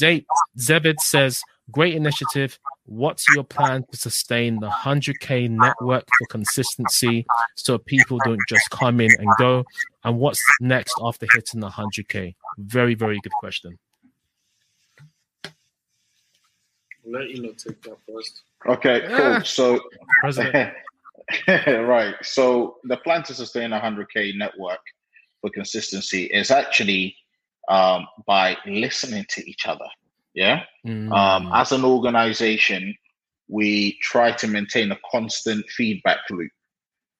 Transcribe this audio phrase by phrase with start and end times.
[0.00, 2.58] Zebed says, great initiative.
[2.86, 7.24] What's your plan to sustain the 100K network for consistency
[7.54, 9.64] so people don't just come in and go?
[10.04, 12.34] And what's next after hitting the 100K?
[12.58, 13.78] Very, very good question.
[15.44, 15.52] I'll
[17.12, 18.42] let you know take that first.
[18.66, 19.40] Okay, cool.
[19.44, 19.80] So,
[21.48, 22.14] right.
[22.22, 24.80] So, the plan to sustain a 100K network
[25.40, 27.16] for consistency is actually
[27.68, 29.86] um, by listening to each other.
[30.34, 30.62] Yeah.
[30.86, 31.12] Mm.
[31.12, 32.94] Um, as an organization,
[33.48, 36.52] we try to maintain a constant feedback loop,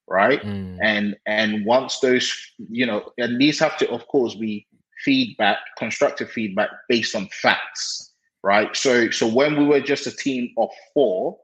[0.08, 0.40] right?
[0.42, 0.78] Mm.
[0.82, 2.32] and and once those
[2.68, 4.66] you know and these have to of course be
[5.04, 10.50] feedback constructive feedback based on facts right so so when we were just a team
[10.58, 11.38] of four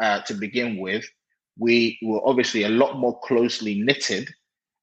[0.00, 1.04] uh, to begin with
[1.58, 4.28] we were obviously a lot more closely knitted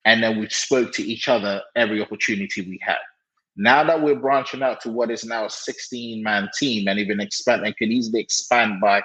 [0.06, 2.98] and then we spoke to each other every opportunity we had
[3.58, 7.19] now that we're branching out to what is now a 16 man team and even
[7.19, 9.02] expand and can easily expand by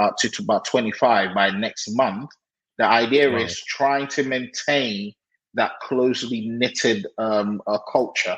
[0.00, 2.30] uh, to, to about 25 by next month
[2.78, 3.36] the idea Wow.
[3.36, 5.12] is trying to maintain
[5.54, 8.36] that closely knitted um, uh, culture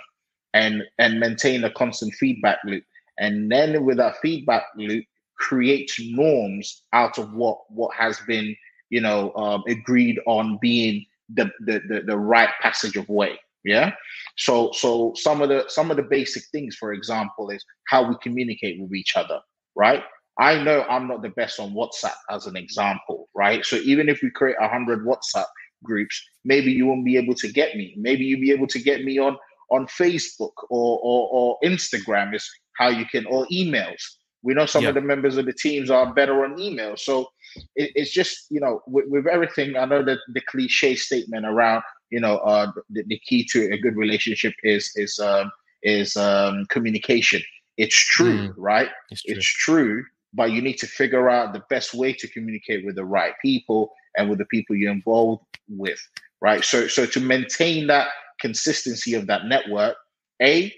[0.55, 2.85] and and maintain a constant feedback loop.
[3.19, 5.05] And then with that feedback loop,
[5.39, 8.57] create norms out of what what has been
[8.91, 13.39] you know um, agreed on being the, the the the right passage of way.
[13.65, 13.93] Yeah.
[14.39, 18.17] So so some of the some of the basic things, for example, is how we
[18.23, 19.41] communicate with each other.
[19.77, 20.03] Right.
[20.41, 23.65] I know I'm not the best on WhatsApp as an example, right?
[23.65, 25.47] So even if we create a hundred WhatsApp
[25.85, 27.95] groups, maybe you won't be able to get me.
[27.99, 29.37] Maybe you'll be able to get me on
[29.71, 34.03] on Facebook or or, or Instagram is how you can or emails.
[34.43, 34.89] We know some Yeah.
[34.91, 37.29] of the members of the teams are better on email, so
[37.77, 39.77] it, it's just you know with, with everything.
[39.77, 41.83] I know that the cliche statement around
[42.15, 45.47] you know uh, the, the key to a good relationship is is um,
[45.83, 47.43] is um, communication.
[47.85, 48.55] It's true, Mm.
[48.73, 48.91] right?
[49.11, 49.35] It's true.
[49.35, 50.05] it's true,
[50.39, 53.83] but you need to figure out the best way to communicate with the right people
[54.17, 56.01] and with the people you're involved with,
[56.49, 56.63] right?
[56.73, 58.09] So, so to maintain that
[58.41, 59.97] consistency of that network,
[60.43, 60.73] a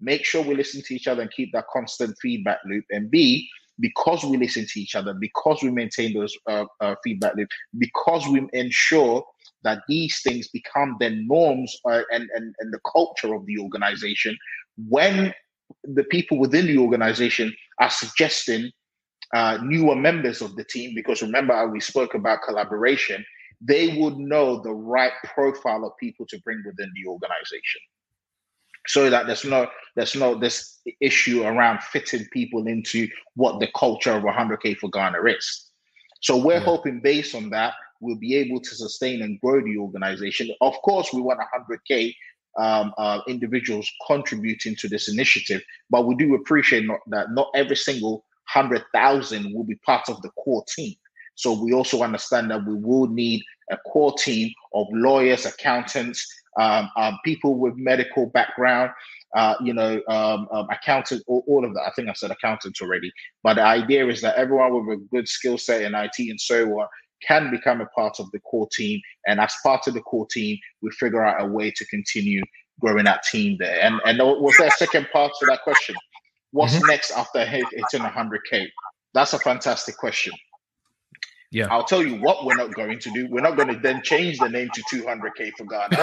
[0.00, 3.48] make sure we listen to each other and keep that constant feedback loop, and b
[3.80, 8.26] because we listen to each other, because we maintain those uh, uh, feedback loop, because
[8.32, 9.24] we ensure
[9.64, 14.36] that these things become then norms uh, and, and and the culture of the organization
[14.88, 15.34] when
[15.84, 18.70] the people within the organization are suggesting
[19.34, 20.94] uh, newer members of the team.
[20.94, 23.24] Because remember how we spoke about collaboration
[23.60, 27.80] they would know the right profile of people to bring within the organization.
[28.86, 34.12] So that there's no there's no this issue around fitting people into what the culture
[34.12, 35.70] of 100k for ghana is.
[36.22, 36.60] So we're Yeah.
[36.60, 41.12] hoping based on that we'll be able to sustain and grow the organization of course
[41.12, 42.14] we want 100k
[42.58, 47.76] um, uh, individuals contributing to this initiative but we do appreciate not, that not every
[47.76, 50.94] single 100,000 will be part of the core team.
[51.34, 56.26] So we also understand that we will need a core team of lawyers, accountants,
[56.58, 58.90] um, um, people with medical background,
[59.36, 61.82] uh, you know, um, um, accountants, all, all of that.
[61.82, 63.12] I think I said accountants already.
[63.44, 66.66] But the idea is that everyone with a good skill set in IT and so
[66.80, 66.88] on
[67.26, 69.00] can become a part of the core team.
[69.26, 72.42] And as part of the core team, we figure out a way to continue
[72.80, 73.80] growing that team there.
[73.82, 75.96] And and was there a second part to that question?
[76.52, 76.86] What's Mhm.
[76.86, 78.70] next after hit- hitting 100k?
[79.14, 80.34] That's a fantastic question.
[81.50, 81.68] Yeah.
[81.70, 83.26] I'll tell you what we're not going to do.
[83.30, 85.88] We're not going to then change the name to 200k for Ghana.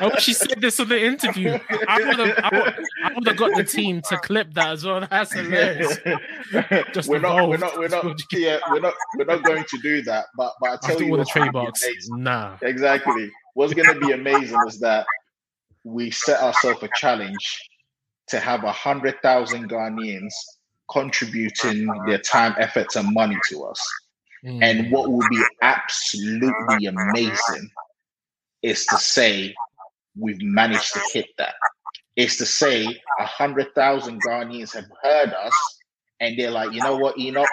[0.00, 1.58] I wish she said this on the interview.
[1.88, 4.84] I would have, I would, I would have got the team to clip that as
[4.84, 5.04] well.
[5.10, 5.98] That's hilarious.
[6.92, 10.02] Just we're not, we're not, we're not, yeah, we're not, we're not going to do
[10.02, 10.26] that.
[10.36, 12.58] But, but I tell After you, all the trademarks, nah.
[12.62, 13.28] Exactly.
[13.54, 15.04] What's going to be amazing is that
[15.82, 17.60] we set ourselves a challenge
[18.28, 20.32] to have a hundred thousand Ghanaians
[20.90, 23.84] contributing their time, efforts, and money to us.
[24.44, 24.62] Mm.
[24.62, 27.70] And what will be absolutely amazing
[28.62, 29.54] is to say
[30.18, 31.54] we've managed to hit that.
[32.16, 32.84] Is to say
[33.20, 35.52] a hundred thousand Ghanaians have heard us
[36.20, 37.46] and they're like, you know what, Enoch,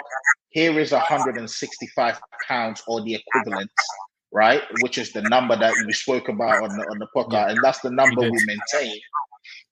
[0.50, 3.70] here is 165 pounds or the equivalent,
[4.32, 4.62] right?
[4.82, 7.50] Which is the number that we spoke about on the, on the podcast, Yeah.
[7.50, 9.02] and that's the number we maintain, We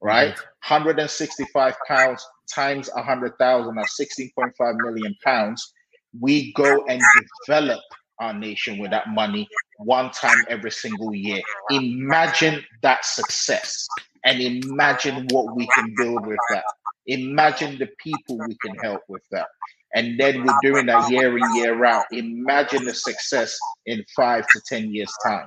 [0.00, 0.34] right?
[0.34, 0.44] did.
[0.68, 5.72] 165 pounds times 100,000 or 16.5 million pounds.
[6.20, 7.02] We go and
[7.46, 7.80] develop
[8.20, 9.48] our nation with that money
[9.78, 11.40] one time every single year.
[11.70, 13.86] Imagine that success
[14.24, 16.64] and imagine what we can build with that.
[17.06, 19.48] Imagine the people we can help with that.
[19.94, 22.06] And then we're doing that year in, year out.
[22.10, 23.56] Imagine the success
[23.86, 25.46] in five to 10 years' time.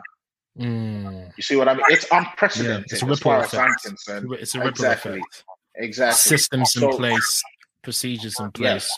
[0.60, 1.32] Mm.
[1.38, 1.84] You see what I mean?
[1.90, 3.84] It's unprecedented Yeah, it's a as ripple far as I'm effect.
[3.84, 4.34] concerned.
[4.34, 5.12] It's a ripple Exactly.
[5.20, 5.44] effect.
[5.76, 7.44] exactly systems in So- place,
[7.84, 8.90] procedures in place,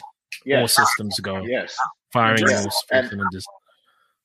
[0.45, 1.75] yes all systems go, yes
[2.13, 2.59] firing Yeah.
[2.61, 3.45] all And- cylinders.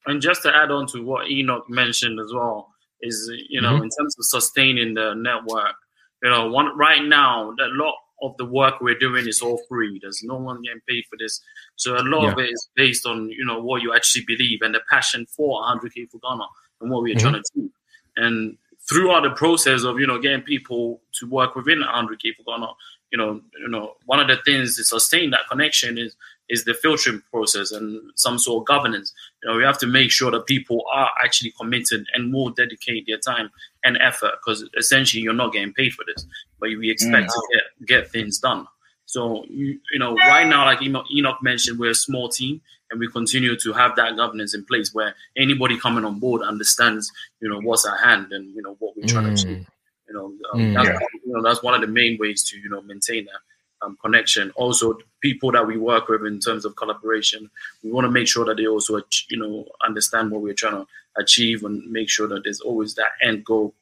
[0.07, 3.85] And just to add on to what Enoch mentioned as well is you know Mm-hmm.
[3.85, 5.75] in terms of sustaining the network,
[6.23, 9.99] you know, one right now a lot of the work we're doing is all free.
[10.01, 11.41] There's no one getting paid for this,
[11.77, 14.75] so a lot of it is based on you know what you actually believe and
[14.75, 16.45] the passion for 100k for Ghana
[16.85, 17.21] and what we're Mhm.
[17.21, 17.71] trying to do.
[18.17, 18.57] And
[18.89, 22.69] throughout the process of you know getting people to work within 100k for Ghana,
[23.11, 26.15] you know, you know, one of the things to sustain that connection is
[26.51, 29.15] is the filtering process and some sort of governance.
[29.43, 33.07] You know, we have to make sure that people are actually committed and will dedicate
[33.07, 33.51] their time
[33.83, 36.27] and effort because essentially you're not getting paid for this,
[36.61, 38.67] but we expect to get, get things done.
[39.15, 42.99] So, you, you know, right now, like Enoch, Enoch mentioned, we're a small team and
[42.99, 47.49] we continue to have that governance in place where anybody coming on board understands, you
[47.49, 49.59] know, what's at hand and, you know, what we're trying to achieve.
[49.59, 49.67] Mm,
[50.09, 50.75] You know, um, Mm.
[50.75, 50.99] that's, Yeah.
[51.25, 53.41] you know, that's one of the main ways to, you know, maintain that
[53.83, 54.51] um, connection.
[54.57, 57.49] Also, people that we work with in terms of collaboration,
[57.85, 59.53] we want to make sure that they also, ach- you know,
[59.89, 63.75] understand what we're trying to achieve and make sure that there's always that end goal,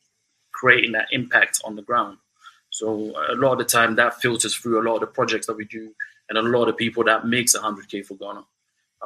[0.53, 2.19] creating that impact on the ground.
[2.73, 5.57] So a lot of the time that filters through a lot of the projects that
[5.57, 5.95] we do
[6.29, 8.45] and a lot of people that makes 100k for Ghana.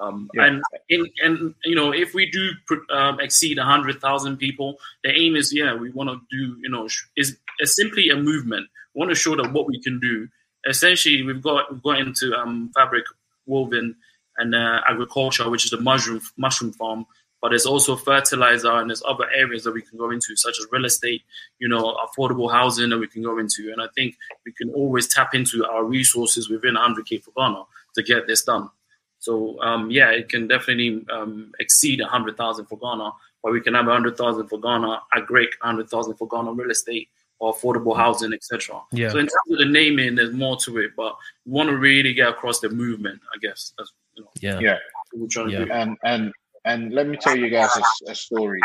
[0.00, 0.46] Um, Yeah.
[0.46, 2.50] And in and you know if we do
[2.94, 6.86] um, exceed 100,000 people, the aim is yeah we want to do you know
[7.16, 8.68] is is simply a movement.
[8.94, 10.28] We want to show that what we can do.
[10.68, 13.04] Essentially, we've got we've got into um, fabric
[13.46, 13.96] woven
[14.38, 17.06] and uh, agriculture, which is the mushroom mushroom farm.
[17.42, 20.66] But there's also fertilizer and there's other areas that we can go into, such as
[20.72, 21.22] real estate,
[21.58, 23.70] you know, affordable housing that we can go into.
[23.72, 27.62] And I think we can always tap into our resources within 100k for Ghana
[27.94, 28.70] to get this done.
[29.18, 33.10] So um, yeah, it can definitely um, exceed 100,000 for Ghana,
[33.42, 37.54] but we can have 100,000 for Ghana, a great 100,000 for Ghana real estate or
[37.54, 38.80] affordable housing, etc.
[38.92, 39.10] Yeah.
[39.10, 42.14] So in terms of the naming, there's more to it, but we want to really
[42.14, 43.20] get across the movement.
[43.34, 44.58] I guess that's you know yeah.
[44.58, 44.78] yeah
[45.14, 45.64] we're trying to Yeah.
[45.66, 45.72] do.
[45.72, 46.32] and and
[46.66, 48.60] and let me tell you guys a, a story.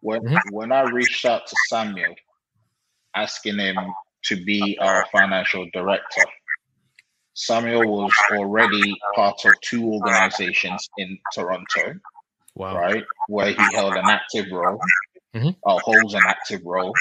[0.00, 0.52] When Mhm.
[0.52, 2.14] when I reached out to Samuel,
[3.14, 3.76] asking him
[4.24, 6.24] to be our financial director,
[7.34, 11.94] Samuel was already part of two organizations in Toronto,
[12.56, 12.76] Wow.
[12.76, 14.80] right, where he held an active role,
[15.62, 16.94] or holds an active role.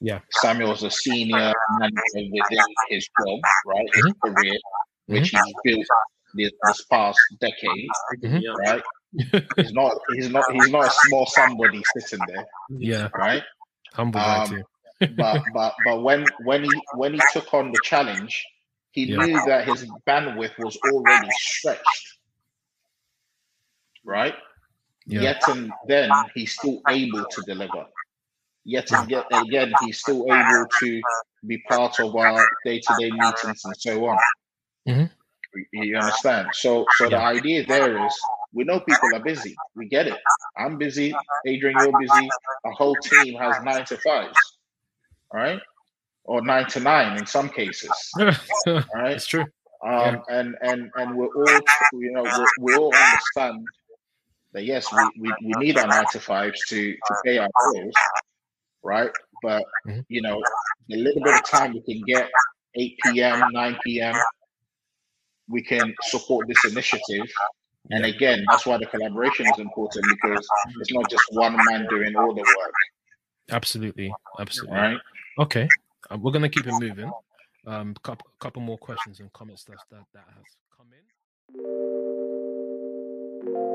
[0.00, 0.20] Yeah.
[0.30, 4.20] Samuel's a senior manager within his job, right, his Mhm.
[4.20, 4.58] career,
[5.06, 5.86] which he's built
[6.34, 7.90] this, this past decade
[8.22, 8.42] Mhm.
[8.42, 8.50] Yeah.
[8.58, 8.82] right?
[9.56, 13.08] He's not he's not he's not a small somebody sitting there, Yeah.
[13.14, 13.42] right?
[13.92, 14.62] Humble guy Um, too.
[15.16, 18.44] But but but when when he when he took on the challenge,
[18.92, 19.18] he Yeah.
[19.18, 22.18] knew that his bandwidth was already stretched,
[24.04, 24.34] right?
[25.06, 25.22] Yeah.
[25.22, 27.86] Yet and then he's still able to deliver.
[28.64, 31.02] Yet and yet again, he's still able to
[31.46, 34.18] be part of our day-to-day meetings and so on.
[34.88, 35.10] Mhm.
[35.54, 36.54] You- You understand?
[36.54, 38.14] So, so the idea there is,
[38.52, 39.56] we know people are busy.
[39.74, 40.18] We get it.
[40.56, 41.14] I'm busy.
[41.46, 42.30] Adrian, you're busy.
[42.64, 44.58] A whole team has nine to fives,
[45.32, 45.60] right?
[46.24, 49.12] or nine to nine in some cases, right.
[49.12, 49.44] it's true.
[49.84, 51.60] Um, and and and we're all,
[51.92, 53.66] you know, we we all understand
[54.52, 57.96] that yes, we, we, we need our nine to fives to to pay our bills,
[58.84, 59.10] right?
[59.42, 60.04] But Mhm.
[60.08, 60.40] you know,
[60.88, 62.30] the little bit of time we can get,
[62.76, 64.14] eight p.m., nine p.m.,
[65.48, 67.28] we can support this initiative.
[67.92, 70.46] And again, that's why the collaboration is important because
[70.80, 72.72] it's not just one man doing all the work.
[73.50, 74.76] Absolutely, absolutely.
[74.76, 74.98] Right.
[75.38, 75.68] Okay,
[76.10, 77.10] um, we're gonna keep it moving.
[77.66, 80.44] Um, couple, couple more questions and comments that that, that has
[80.76, 80.88] come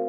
[0.02, 0.07] in.